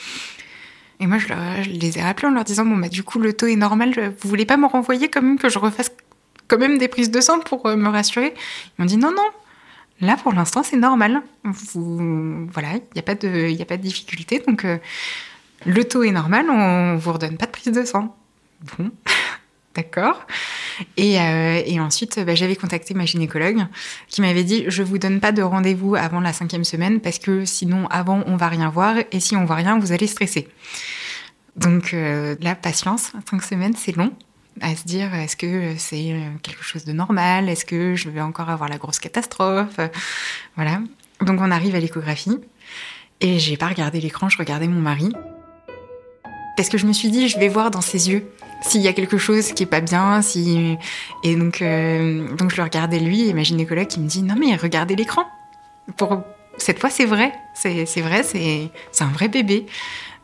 Et 1.00 1.06
moi, 1.06 1.16
je, 1.16 1.70
les 1.70 1.98
ai 1.98 2.02
rappelés 2.02 2.28
en 2.28 2.32
leur 2.32 2.44
disant, 2.44 2.64
bon, 2.64 2.76
bah, 2.76 2.88
du 2.88 3.02
coup, 3.02 3.18
le 3.18 3.32
taux 3.32 3.46
est 3.46 3.56
normal, 3.56 4.14
vous 4.20 4.28
voulez 4.28 4.46
pas 4.46 4.56
me 4.56 4.66
renvoyer 4.66 5.08
quand 5.08 5.20
même 5.20 5.36
que 5.36 5.48
je 5.48 5.58
refasse 5.58 5.90
quand 6.46 6.58
même 6.58 6.78
des 6.78 6.86
prises 6.86 7.10
de 7.10 7.20
sang 7.20 7.40
pour 7.40 7.66
me 7.66 7.88
rassurer? 7.88 8.34
Ils 8.78 8.82
m'ont 8.82 8.86
dit, 8.86 8.98
non, 8.98 9.10
non, 9.10 9.26
là, 10.02 10.16
pour 10.22 10.32
l'instant, 10.32 10.62
c'est 10.62 10.76
normal. 10.76 11.22
Voilà, 11.44 12.74
il 12.74 12.82
n'y 12.94 13.00
a, 13.00 13.02
pas 13.02 13.14
de, 13.14 13.82
difficulté, 13.82 14.42
donc 14.46 14.66
le 15.66 15.84
taux 15.84 16.02
est 16.02 16.10
normal, 16.10 16.46
on 16.50 16.96
vous 16.96 17.12
redonne 17.12 17.36
pas 17.36 17.46
de 17.46 17.50
prise 17.50 17.72
de 17.72 17.84
sang. 17.84 18.14
Bon, 18.78 18.90
d'accord. 19.74 20.26
Et, 20.96 21.20
euh, 21.20 21.80
ensuite, 21.80 22.20
bah, 22.20 22.34
j'avais 22.34 22.56
contacté 22.56 22.94
ma 22.94 23.04
gynécologue 23.04 23.64
qui 24.08 24.20
m'avait 24.20 24.44
dit 24.44 24.64
je 24.68 24.82
vous 24.82 24.98
donne 24.98 25.20
pas 25.20 25.32
de 25.32 25.42
rendez-vous 25.42 25.94
avant 25.94 26.20
la 26.20 26.32
cinquième 26.32 26.64
semaine 26.64 27.00
parce 27.00 27.18
que 27.18 27.44
sinon 27.44 27.86
avant 27.88 28.22
on 28.26 28.36
va 28.36 28.48
rien 28.48 28.68
voir 28.68 28.96
et 29.10 29.20
si 29.20 29.36
on 29.36 29.44
voit 29.44 29.56
rien 29.56 29.78
vous 29.78 29.92
allez 29.92 30.06
stresser. 30.06 30.48
Donc 31.56 31.92
euh, 31.92 32.36
la 32.40 32.54
patience, 32.54 33.12
cinq 33.28 33.42
semaines 33.42 33.74
c'est 33.76 33.96
long 33.96 34.12
à 34.60 34.76
se 34.76 34.84
dire 34.84 35.14
est-ce 35.14 35.36
que 35.36 35.74
c'est 35.78 36.14
quelque 36.42 36.62
chose 36.62 36.84
de 36.84 36.92
normal, 36.92 37.48
est-ce 37.48 37.64
que 37.64 37.94
je 37.94 38.08
vais 38.10 38.20
encore 38.20 38.50
avoir 38.50 38.68
la 38.68 38.78
grosse 38.78 38.98
catastrophe, 38.98 39.80
voilà. 40.56 40.80
Donc 41.20 41.40
on 41.40 41.50
arrive 41.50 41.74
à 41.74 41.80
l'échographie 41.80 42.38
et 43.20 43.38
j'ai 43.38 43.56
pas 43.56 43.68
regardé 43.68 44.00
l'écran, 44.00 44.28
je 44.28 44.38
regardais 44.38 44.66
mon 44.66 44.80
mari 44.80 45.12
parce 46.56 46.68
que 46.68 46.78
je 46.78 46.86
me 46.86 46.92
suis 46.92 47.10
dit 47.10 47.28
je 47.28 47.38
vais 47.38 47.48
voir 47.48 47.70
dans 47.70 47.80
ses 47.80 48.10
yeux 48.10 48.30
s'il 48.62 48.80
y 48.80 48.88
a 48.88 48.92
quelque 48.92 49.18
chose 49.18 49.52
qui 49.52 49.64
est 49.64 49.66
pas 49.66 49.80
bien, 49.80 50.22
si 50.22 50.76
et 51.24 51.36
donc 51.36 51.62
euh, 51.62 52.34
donc 52.36 52.50
je 52.50 52.56
le 52.56 52.62
regardais 52.62 53.00
lui 53.00 53.28
et 53.28 53.34
ma 53.34 53.42
gynécologue 53.42 53.86
qui 53.86 54.00
me 54.00 54.08
dit 54.08 54.22
non 54.22 54.36
mais 54.38 54.54
regardez 54.56 54.96
l'écran. 54.96 55.24
Pour 55.96 56.22
cette 56.58 56.78
fois 56.78 56.90
c'est 56.90 57.04
vrai, 57.04 57.32
c'est 57.54 57.84
vrai, 58.00 58.22
c'est 58.22 58.70
c'est 58.92 59.04
un 59.04 59.08
vrai 59.08 59.28
bébé. 59.28 59.66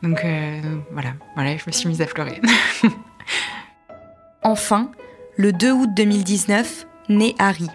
Donc 0.01 0.23
euh, 0.23 0.61
voilà, 0.91 1.13
voilà, 1.35 1.57
je 1.57 1.63
me 1.67 1.71
suis 1.71 1.89
mise 1.89 2.01
à 2.01 2.05
pleurer. 2.05 2.39
enfin, 4.43 4.91
le 5.37 5.53
2 5.53 5.71
août 5.71 5.89
2019, 5.95 6.85
naît 7.09 7.35
Harry. 7.39 7.69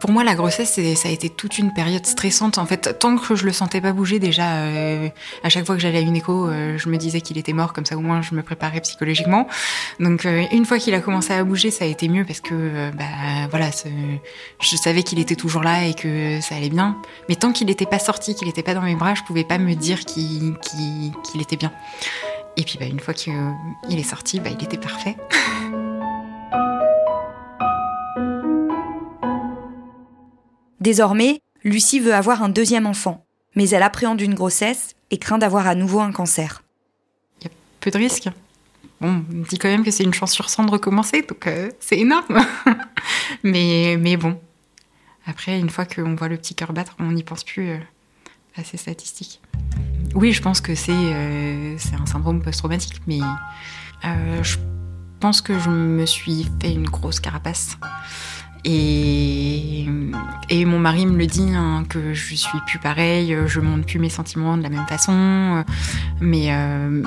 Pour 0.00 0.10
moi, 0.10 0.24
la 0.24 0.34
grossesse, 0.34 0.80
ça 0.96 1.08
a 1.08 1.12
été 1.12 1.28
toute 1.28 1.58
une 1.58 1.74
période 1.74 2.06
stressante. 2.06 2.56
En 2.56 2.64
fait, 2.64 2.98
tant 2.98 3.18
que 3.18 3.36
je 3.36 3.44
le 3.44 3.52
sentais 3.52 3.82
pas 3.82 3.92
bouger, 3.92 4.18
déjà, 4.18 4.54
euh, 4.54 5.10
à 5.44 5.50
chaque 5.50 5.66
fois 5.66 5.74
que 5.74 5.82
j'allais 5.82 5.98
à 5.98 6.00
une 6.00 6.16
écho, 6.16 6.48
euh, 6.48 6.78
je 6.78 6.88
me 6.88 6.96
disais 6.96 7.20
qu'il 7.20 7.36
était 7.36 7.52
mort, 7.52 7.74
comme 7.74 7.84
ça 7.84 7.98
au 7.98 8.00
moins 8.00 8.22
je 8.22 8.34
me 8.34 8.42
préparais 8.42 8.80
psychologiquement. 8.80 9.46
Donc, 9.98 10.24
euh, 10.24 10.44
une 10.52 10.64
fois 10.64 10.78
qu'il 10.78 10.94
a 10.94 11.00
commencé 11.00 11.34
à 11.34 11.44
bouger, 11.44 11.70
ça 11.70 11.84
a 11.84 11.88
été 11.88 12.08
mieux 12.08 12.24
parce 12.24 12.40
que, 12.40 12.90
bah, 12.92 13.04
voilà, 13.50 13.68
je 14.58 14.76
savais 14.76 15.02
qu'il 15.02 15.18
était 15.18 15.36
toujours 15.36 15.62
là 15.62 15.84
et 15.84 15.92
que 15.92 16.40
ça 16.40 16.54
allait 16.54 16.70
bien. 16.70 16.96
Mais 17.28 17.34
tant 17.34 17.52
qu'il 17.52 17.66
n'était 17.66 17.84
pas 17.84 17.98
sorti, 17.98 18.34
qu'il 18.34 18.46
n'était 18.46 18.62
pas 18.62 18.72
dans 18.72 18.82
mes 18.82 18.96
bras, 18.96 19.14
je 19.14 19.22
pouvais 19.22 19.44
pas 19.44 19.58
me 19.58 19.74
dire 19.74 20.00
qu'il 20.00 20.56
était 21.38 21.56
bien. 21.56 21.72
Et 22.56 22.62
puis, 22.62 22.78
bah, 22.80 22.86
une 22.86 23.00
fois 23.00 23.12
qu'il 23.12 23.34
est 23.90 24.02
sorti, 24.02 24.40
bah, 24.40 24.48
il 24.50 24.64
était 24.64 24.78
parfait. 24.78 25.16
Désormais, 30.80 31.42
Lucie 31.62 32.00
veut 32.00 32.14
avoir 32.14 32.42
un 32.42 32.48
deuxième 32.48 32.86
enfant, 32.86 33.26
mais 33.54 33.68
elle 33.68 33.82
appréhende 33.82 34.20
une 34.20 34.34
grossesse 34.34 34.94
et 35.10 35.18
craint 35.18 35.36
d'avoir 35.36 35.66
à 35.66 35.74
nouveau 35.74 36.00
un 36.00 36.10
cancer. 36.10 36.62
Il 37.40 37.44
y 37.44 37.46
a 37.48 37.50
peu 37.80 37.90
de 37.90 37.98
risques. 37.98 38.28
Bon, 39.00 39.24
on 39.30 39.42
dit 39.48 39.58
quand 39.58 39.68
même 39.68 39.84
que 39.84 39.90
c'est 39.90 40.04
une 40.04 40.14
chance 40.14 40.32
sur 40.32 40.48
100 40.48 40.64
de 40.64 40.70
recommencer, 40.70 41.22
donc 41.22 41.46
euh, 41.46 41.70
c'est 41.80 41.98
énorme. 41.98 42.38
mais, 43.42 44.16
bon, 44.16 44.38
après, 45.26 45.58
une 45.58 45.68
fois 45.68 45.84
qu'on 45.84 46.14
voit 46.14 46.28
le 46.28 46.38
petit 46.38 46.54
cœur 46.54 46.72
battre, 46.72 46.96
on 46.98 47.12
n'y 47.12 47.24
pense 47.24 47.44
plus 47.44 47.70
euh, 47.70 47.78
à 48.56 48.64
ces 48.64 48.78
statistiques. 48.78 49.40
Oui, 50.14 50.32
je 50.32 50.40
pense 50.40 50.62
que 50.62 50.74
c'est 50.74 50.92
euh, 50.92 51.76
un 51.98 52.06
syndrome 52.06 52.42
post-traumatique, 52.42 53.00
mais 53.06 53.20
je 54.02 54.56
pense 55.20 55.42
que 55.42 55.58
je 55.58 55.68
me 55.68 56.06
suis 56.06 56.46
fait 56.60 56.72
une 56.72 56.88
grosse 56.88 57.20
carapace. 57.20 57.76
Et, 58.64 59.86
mon 60.66 60.78
mari 60.78 61.06
me 61.06 61.16
le 61.16 61.26
dit 61.26 61.48
hein, 61.54 61.84
que 61.88 62.14
je 62.14 62.34
suis 62.34 62.58
plus 62.66 62.78
pareil, 62.78 63.36
je 63.46 63.60
montre 63.60 63.86
plus 63.86 63.98
mes 63.98 64.10
sentiments 64.10 64.56
de 64.56 64.62
la 64.62 64.68
même 64.68 64.86
façon. 64.86 65.64
Mais 66.20 66.52
euh, 66.52 67.02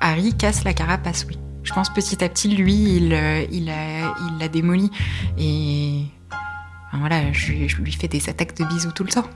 Harry 0.00 0.34
casse 0.34 0.64
la 0.64 0.72
carapace, 0.72 1.26
oui. 1.28 1.38
Je 1.62 1.72
pense 1.72 1.92
petit 1.92 2.22
à 2.22 2.28
petit, 2.28 2.48
lui, 2.48 2.74
il, 2.74 3.08
l'a 3.08 4.48
démoli. 4.48 4.90
Et 5.38 6.04
voilà, 6.92 7.32
je, 7.32 7.52
lui 7.52 7.92
fais 7.92 8.08
des 8.08 8.28
attaques 8.28 8.56
de 8.56 8.64
bisous 8.64 8.92
tout 8.92 9.04
le 9.04 9.10
temps. 9.10 9.28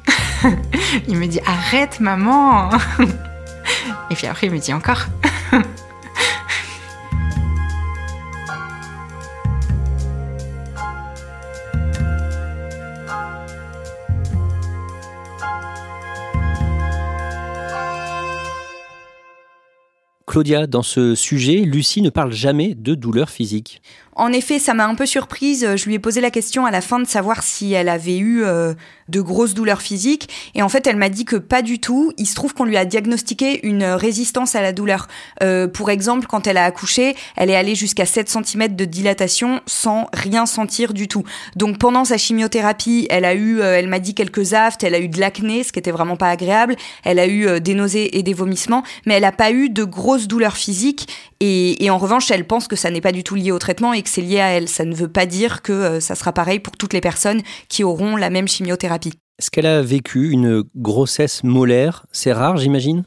il 1.09 1.17
me 1.17 1.27
dit 1.27 1.41
arrête, 1.47 2.01
maman. 2.01 2.71
et 4.11 4.15
puis 4.15 4.27
après, 4.27 4.47
il 4.49 4.53
me 4.53 4.59
dit 4.59 4.73
encore. 4.73 5.07
Claudia, 20.39 20.69
dans 20.69 20.85
ce 20.85 21.17
sujet, 21.17 21.57
Lucie 21.65 22.01
ne 22.01 22.11
parle 22.11 22.31
jamais 22.31 22.77
de 22.77 22.95
douleur 22.95 23.29
physique. 23.29 23.83
En 24.19 24.33
effet, 24.33 24.59
ça 24.59 24.75
m'a 24.75 24.85
un 24.85 24.97
peu 24.97 25.07
surprise. 25.07 25.77
Je 25.77 25.85
lui 25.87 25.95
ai 25.95 26.01
posé 26.01 26.21
la 26.21 26.33
question 26.33 26.67
à 26.67 26.73
la 26.73 26.81
fin 26.81 26.99
de 26.99 27.07
savoir 27.07 27.45
si 27.45 27.73
elle 27.73 27.89
avait 27.89 28.19
eu 28.19 28.43
euh, 28.43 28.75
de 29.09 29.21
grosses 29.21 29.55
douleurs 29.55 29.81
physiques. 29.81 30.29
Et 30.57 30.63
en 30.63 30.69
fait, 30.69 30.89
elle 30.89 30.97
m'a 30.97 31.09
dit 31.09 31.25
que 31.25 31.37
pas 31.37 31.63
du 31.63 31.79
tout. 31.79 32.13
Il 32.19 32.27
se 32.27 32.35
trouve 32.35 32.53
qu'on 32.53 32.65
lui 32.65 32.77
a 32.77 32.85
diagnostiqué 32.85 33.65
une 33.65 33.85
résistance 33.85 34.57
à 34.57 34.61
la 34.61 34.73
douleur. 34.73 35.07
Euh, 35.45 35.69
pour 35.69 35.89
exemple, 35.89 36.27
quand 36.27 36.49
elle 36.49 36.57
a 36.57 36.65
accouché, 36.65 37.15
elle 37.37 37.49
est 37.49 37.55
allée 37.55 37.77
jusqu'à 37.77 38.07
7 38.07 38.29
cm 38.29 38.75
de 38.75 38.85
dilatation 38.85 39.61
sans 39.67 40.09
rien 40.13 40.47
sentir 40.47 40.95
du 40.95 41.07
tout. 41.07 41.23
Donc 41.55 41.79
pendant 41.79 42.05
sa 42.05 42.19
chimiothérapie, 42.19 43.07
elle 43.11 43.25
a 43.25 43.35
eu, 43.35 43.61
euh, 43.61 43.79
elle 43.79 43.87
m'a 43.87 44.01
dit 44.01 44.15
quelques 44.15 44.53
aftes, 44.53 44.83
elle 44.83 44.97
a 44.97 44.99
eu 44.99 45.09
de 45.09 45.21
l'acné, 45.21 45.63
ce 45.63 45.71
qui 45.71 45.79
était 45.79 45.93
vraiment 45.93 46.17
pas 46.17 46.31
agréable. 46.31 46.75
Elle 47.05 47.21
a 47.21 47.29
eu 47.29 47.61
des 47.61 47.75
nausées 47.75 48.19
et 48.19 48.25
des 48.25 48.35
vomissements, 48.35 48.83
mais 49.07 49.15
elle 49.15 49.25
a 49.25 49.33
pas 49.33 49.53
eu 49.53 49.71
de 49.71 49.85
grosses 49.85 50.27
douleurs 50.29 50.57
physiques. 50.57 51.09
Et, 51.41 51.85
et 51.85 51.91
en 51.91 51.99
revanche, 51.99 52.31
elle 52.31 52.47
pense 52.47 52.69
que 52.69 52.77
ça 52.77 52.91
n'est 52.91 53.01
pas 53.01 53.13
du 53.13 53.25
tout 53.25 53.35
lié 53.35 53.51
au 53.51 53.59
traitement 53.59 53.93
et 53.93 54.03
c'est 54.05 54.21
lié 54.21 54.41
à 54.41 54.49
elle. 54.51 54.69
Ça 54.69 54.85
ne 54.85 54.95
veut 54.95 55.09
pas 55.09 55.27
dire 55.27 55.63
que 55.63 55.73
euh, 55.73 56.01
ça 56.01 56.15
sera 56.15 56.33
pareil 56.33 56.61
pour 56.61 56.77
toutes 56.77 56.93
les 56.93 57.01
personnes 57.01 57.43
qui 57.69 57.83
auront 57.83 58.17
la 58.17 58.31
même 58.31 58.47
chimiothérapie. 58.47 59.15
Est-ce 59.39 59.51
qu'elle 59.51 59.67
a 59.67 59.83
vécu 59.83 60.31
une 60.31 60.65
grossesse 60.77 61.45
molaire? 61.45 62.07
C'est 62.13 62.33
rare, 62.33 62.57
j'imagine? 62.57 63.05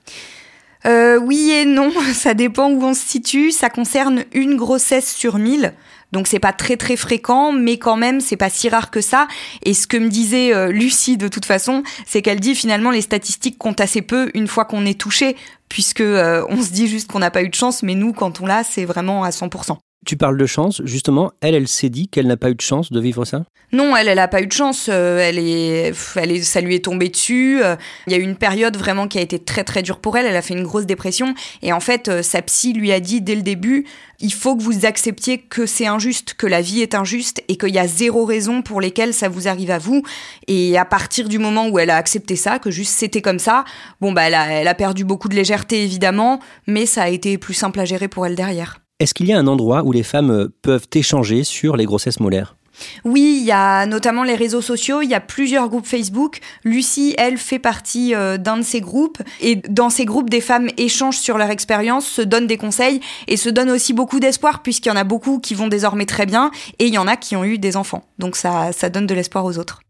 Euh, 0.86 1.20
oui 1.20 1.52
et 1.52 1.66
non, 1.66 1.92
ça 2.14 2.34
dépend 2.34 2.72
où 2.72 2.84
on 2.84 2.94
se 2.94 3.06
situe. 3.06 3.52
Ça 3.52 3.70
concerne 3.70 4.24
une 4.34 4.56
grossesse 4.56 5.14
sur 5.14 5.38
mille. 5.38 5.74
Donc 6.12 6.28
c'est 6.28 6.40
pas 6.40 6.54
très 6.54 6.78
très 6.78 6.96
fréquent, 6.96 7.52
mais 7.52 7.78
quand 7.78 7.98
même 7.98 8.22
c'est 8.22 8.38
pas 8.38 8.50
si 8.50 8.70
rare 8.70 8.92
que 8.92 9.02
ça. 9.02 9.28
Et 9.64 9.74
ce 9.74 9.88
que 9.88 9.98
me 9.98 10.10
disait 10.10 10.54
euh, 10.54 10.72
Lucie 10.72 11.18
de 11.18 11.28
toute 11.28 11.46
façon, 11.46 11.84
c'est 12.06 12.22
qu'elle 12.22 12.40
dit 12.40 12.56
finalement 12.56 12.92
les 12.92 13.02
statistiques 13.02 13.58
comptent 13.58 13.82
assez 13.82 14.02
peu 14.02 14.30
une 14.34 14.48
fois 14.48 14.66
qu'on 14.66 14.86
est 14.86 15.00
touché, 15.00 15.36
puisque 15.70 16.02
on 16.02 16.62
se 16.62 16.72
dit 16.72 16.88
juste 16.88 17.12
qu'on 17.12 17.20
n'a 17.20 17.32
pas 17.32 17.44
eu 17.44 17.50
de 17.50 17.56
chance, 17.56 17.84
mais 17.84 17.96
nous 17.96 18.14
quand 18.14 18.42
on 18.42 18.46
l'a, 18.46 18.64
c'est 18.64 18.86
vraiment 18.86 19.24
à 19.24 19.30
100%. 19.30 19.78
Tu 20.06 20.18
parles 20.18 20.38
de 20.38 20.46
chance, 20.48 20.82
justement, 20.84 21.32
elle, 21.42 21.54
elle 21.54 21.68
s'est 21.68 21.90
dit 21.90 22.08
qu'elle 22.08 22.26
n'a 22.26 22.38
pas 22.38 22.50
eu 22.50 22.56
de 22.56 22.62
chance 22.62 22.92
de 22.92 23.00
vivre 23.00 23.24
ça? 23.24 23.44
Non, 23.72 23.96
elle, 23.96 24.10
elle 24.10 24.18
n'a 24.18 24.28
pas 24.28 24.42
eu 24.42 24.48
de 24.48 24.52
chance. 24.52 24.90
Euh, 24.92 25.20
elle 25.20 25.40
est, 25.40 25.94
elle 26.16 26.32
est, 26.32 26.42
ça 26.42 26.60
lui 26.60 26.76
est 26.76 26.84
tombé 26.84 27.08
dessus. 27.08 27.62
Euh, 27.64 27.76
il 28.08 28.14
y 28.14 28.16
a 28.16 28.20
eu 28.20 28.24
une 28.24 28.36
période 28.36 28.76
vraiment 28.76 29.08
qui 29.08 29.18
a 29.18 29.22
été 29.22 29.40
très 29.40 29.64
très 29.64 29.82
dure 29.82 30.00
pour 30.00 30.18
elle. 30.18 30.26
Elle 30.26 30.36
a 30.36 30.42
fait 30.42 30.56
une 30.56 30.64
grosse 30.64 30.86
dépression. 30.86 31.36
Et 31.62 31.72
en 31.72 31.80
fait, 31.80 32.10
euh, 32.10 32.22
sa 32.22 32.42
psy 32.42 32.74
lui 32.74 32.92
a 32.92 33.00
dit 33.00 33.22
dès 33.22 33.36
le 33.36 33.44
début, 33.44 33.86
il 34.20 34.34
faut 34.34 34.58
que 34.58 34.64
vous 34.64 34.86
acceptiez 34.86 35.38
que 35.38 35.66
c'est 35.66 35.88
injuste, 35.88 36.34
que 36.34 36.48
la 36.48 36.62
vie 36.62 36.82
est 36.82 36.96
injuste 36.96 37.44
et 37.48 37.56
qu'il 37.56 37.74
y 37.74 37.80
a 37.80 37.88
zéro 37.88 38.26
raison 38.26 38.62
pour 38.62 38.82
lesquelles 38.82 39.14
ça 39.14 39.30
vous 39.30 39.48
arrive 39.48 39.72
à 39.72 39.78
vous. 39.78 40.04
Et 40.48 40.78
à 40.78 40.84
partir 40.84 41.30
du 41.30 41.40
moment 41.40 41.70
où 41.70 41.80
elle 41.80 41.92
a 41.92 41.96
accepté 41.96 42.36
ça, 42.36 42.60
que 42.60 42.72
juste 42.72 42.98
c'était 42.98 43.22
comme 43.22 43.40
ça, 43.40 43.64
bon 44.02 44.12
bah 44.12 44.24
elle 44.24 44.36
a, 44.36 44.52
elle 44.52 44.68
a 44.68 44.76
perdu 44.76 45.06
beaucoup 45.06 45.30
de 45.30 45.36
légèreté 45.36 45.84
évidemment, 45.84 46.40
mais 46.68 46.86
ça 46.86 47.04
a 47.04 47.10
été 47.10 47.38
plus 47.38 47.54
simple 47.54 47.80
à 47.80 47.86
gérer 47.86 48.10
pour 48.10 48.26
elle 48.26 48.36
derrière. 48.36 48.81
Est-ce 49.02 49.16
qu'il 49.16 49.26
y 49.26 49.34
a 49.34 49.40
un 49.40 49.48
endroit 49.48 49.82
où 49.84 49.92
les 49.92 50.04
femmes 50.04 50.30
euh, 50.30 50.54
peuvent 50.62 50.86
échanger 50.94 51.44
sur 51.44 51.76
les 51.76 51.86
grossesses 51.86 52.20
molaires? 52.20 52.56
Oui, 53.04 53.40
il 53.42 53.44
y 53.44 53.52
a 53.52 53.88
notamment 53.88 54.24
les 54.24 54.36
réseaux 54.36 54.62
sociaux, 54.62 55.02
il 55.02 55.10
y 55.10 55.16
a 55.16 55.20
plusieurs 55.20 55.70
groupes 55.70 55.88
Facebook. 55.88 56.40
Lucie, 56.64 57.16
elle, 57.18 57.40
fait 57.40 57.58
partie 57.58 58.14
euh, 58.14 58.38
d'un 58.38 58.58
de 58.58 58.62
ces 58.62 58.80
groupes. 58.80 59.18
Et 59.40 59.56
dans 59.56 59.90
ces 59.90 60.06
groupes, 60.06 60.30
des 60.30 60.40
femmes 60.40 60.70
échangent 60.78 61.18
sur 61.18 61.40
leur 61.40 61.50
expérience, 61.50 62.06
se 62.06 62.22
donnent 62.22 62.46
des 62.46 62.58
conseils 62.58 63.00
et 63.28 63.38
se 63.38 63.50
donnent 63.50 63.72
aussi 63.72 63.94
beaucoup 63.94 64.20
d'espoir 64.20 64.62
puisqu'il 64.62 64.90
y 64.90 64.92
en 64.92 64.98
a 64.98 65.04
beaucoup 65.04 65.40
qui 65.40 65.56
vont 65.56 65.68
désormais 65.68 66.06
très 66.06 66.28
bien 66.28 66.52
et 66.78 66.86
il 66.86 66.94
y 66.94 67.00
en 67.00 67.08
a 67.08 67.18
qui 67.18 67.36
ont 67.36 67.44
eu 67.44 67.58
des 67.58 67.78
enfants. 67.78 68.04
Donc 68.20 68.36
ça, 68.36 68.72
ça 68.72 68.90
donne 68.92 69.08
de 69.08 69.16
l'espoir 69.16 69.46
aux 69.46 69.58
autres. 69.58 69.82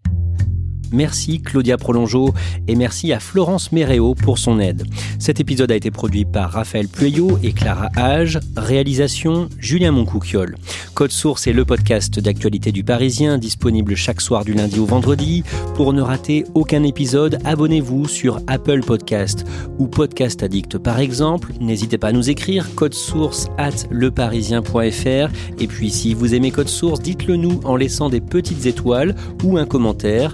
Merci 0.91 1.41
Claudia 1.41 1.77
Prolongeau 1.77 2.33
et 2.67 2.75
merci 2.75 3.13
à 3.13 3.19
Florence 3.19 3.71
Méréo 3.71 4.15
pour 4.15 4.37
son 4.37 4.59
aide. 4.59 4.83
Cet 5.19 5.39
épisode 5.39 5.71
a 5.71 5.75
été 5.75 5.91
produit 5.91 6.25
par 6.25 6.51
Raphaël 6.51 6.87
Pueyo 6.87 7.37
et 7.43 7.53
Clara 7.53 7.89
Hage. 7.95 8.39
Réalisation 8.57 9.49
Julien 9.59 9.91
Moncouquiole. 9.91 10.57
Code 10.93 11.11
Source 11.11 11.47
est 11.47 11.53
le 11.53 11.65
podcast 11.65 12.19
d'actualité 12.19 12.71
du 12.71 12.83
Parisien, 12.83 13.37
disponible 13.37 13.95
chaque 13.95 14.21
soir 14.21 14.43
du 14.43 14.53
lundi 14.53 14.79
au 14.79 14.85
vendredi. 14.85 15.43
Pour 15.75 15.93
ne 15.93 16.01
rater 16.01 16.43
aucun 16.53 16.83
épisode, 16.83 17.39
abonnez-vous 17.45 18.07
sur 18.07 18.39
Apple 18.47 18.81
Podcast 18.81 19.45
ou 19.79 19.87
Podcast 19.87 20.43
Addict 20.43 20.77
par 20.77 20.99
exemple. 20.99 21.53
N'hésitez 21.59 21.97
pas 21.97 22.09
à 22.09 22.11
nous 22.11 22.29
écrire 22.29 22.73
code 22.75 22.93
source 22.93 23.47
at 23.57 23.87
leparisien.fr. 23.89 25.31
Et 25.59 25.67
puis 25.67 25.89
si 25.89 26.13
vous 26.13 26.33
aimez 26.35 26.51
Code 26.51 26.67
Source, 26.67 26.99
dites-le 27.01 27.35
nous 27.35 27.59
en 27.63 27.75
laissant 27.75 28.09
des 28.09 28.21
petites 28.21 28.65
étoiles 28.65 29.15
ou 29.43 29.57
un 29.57 29.65
commentaire 29.65 30.33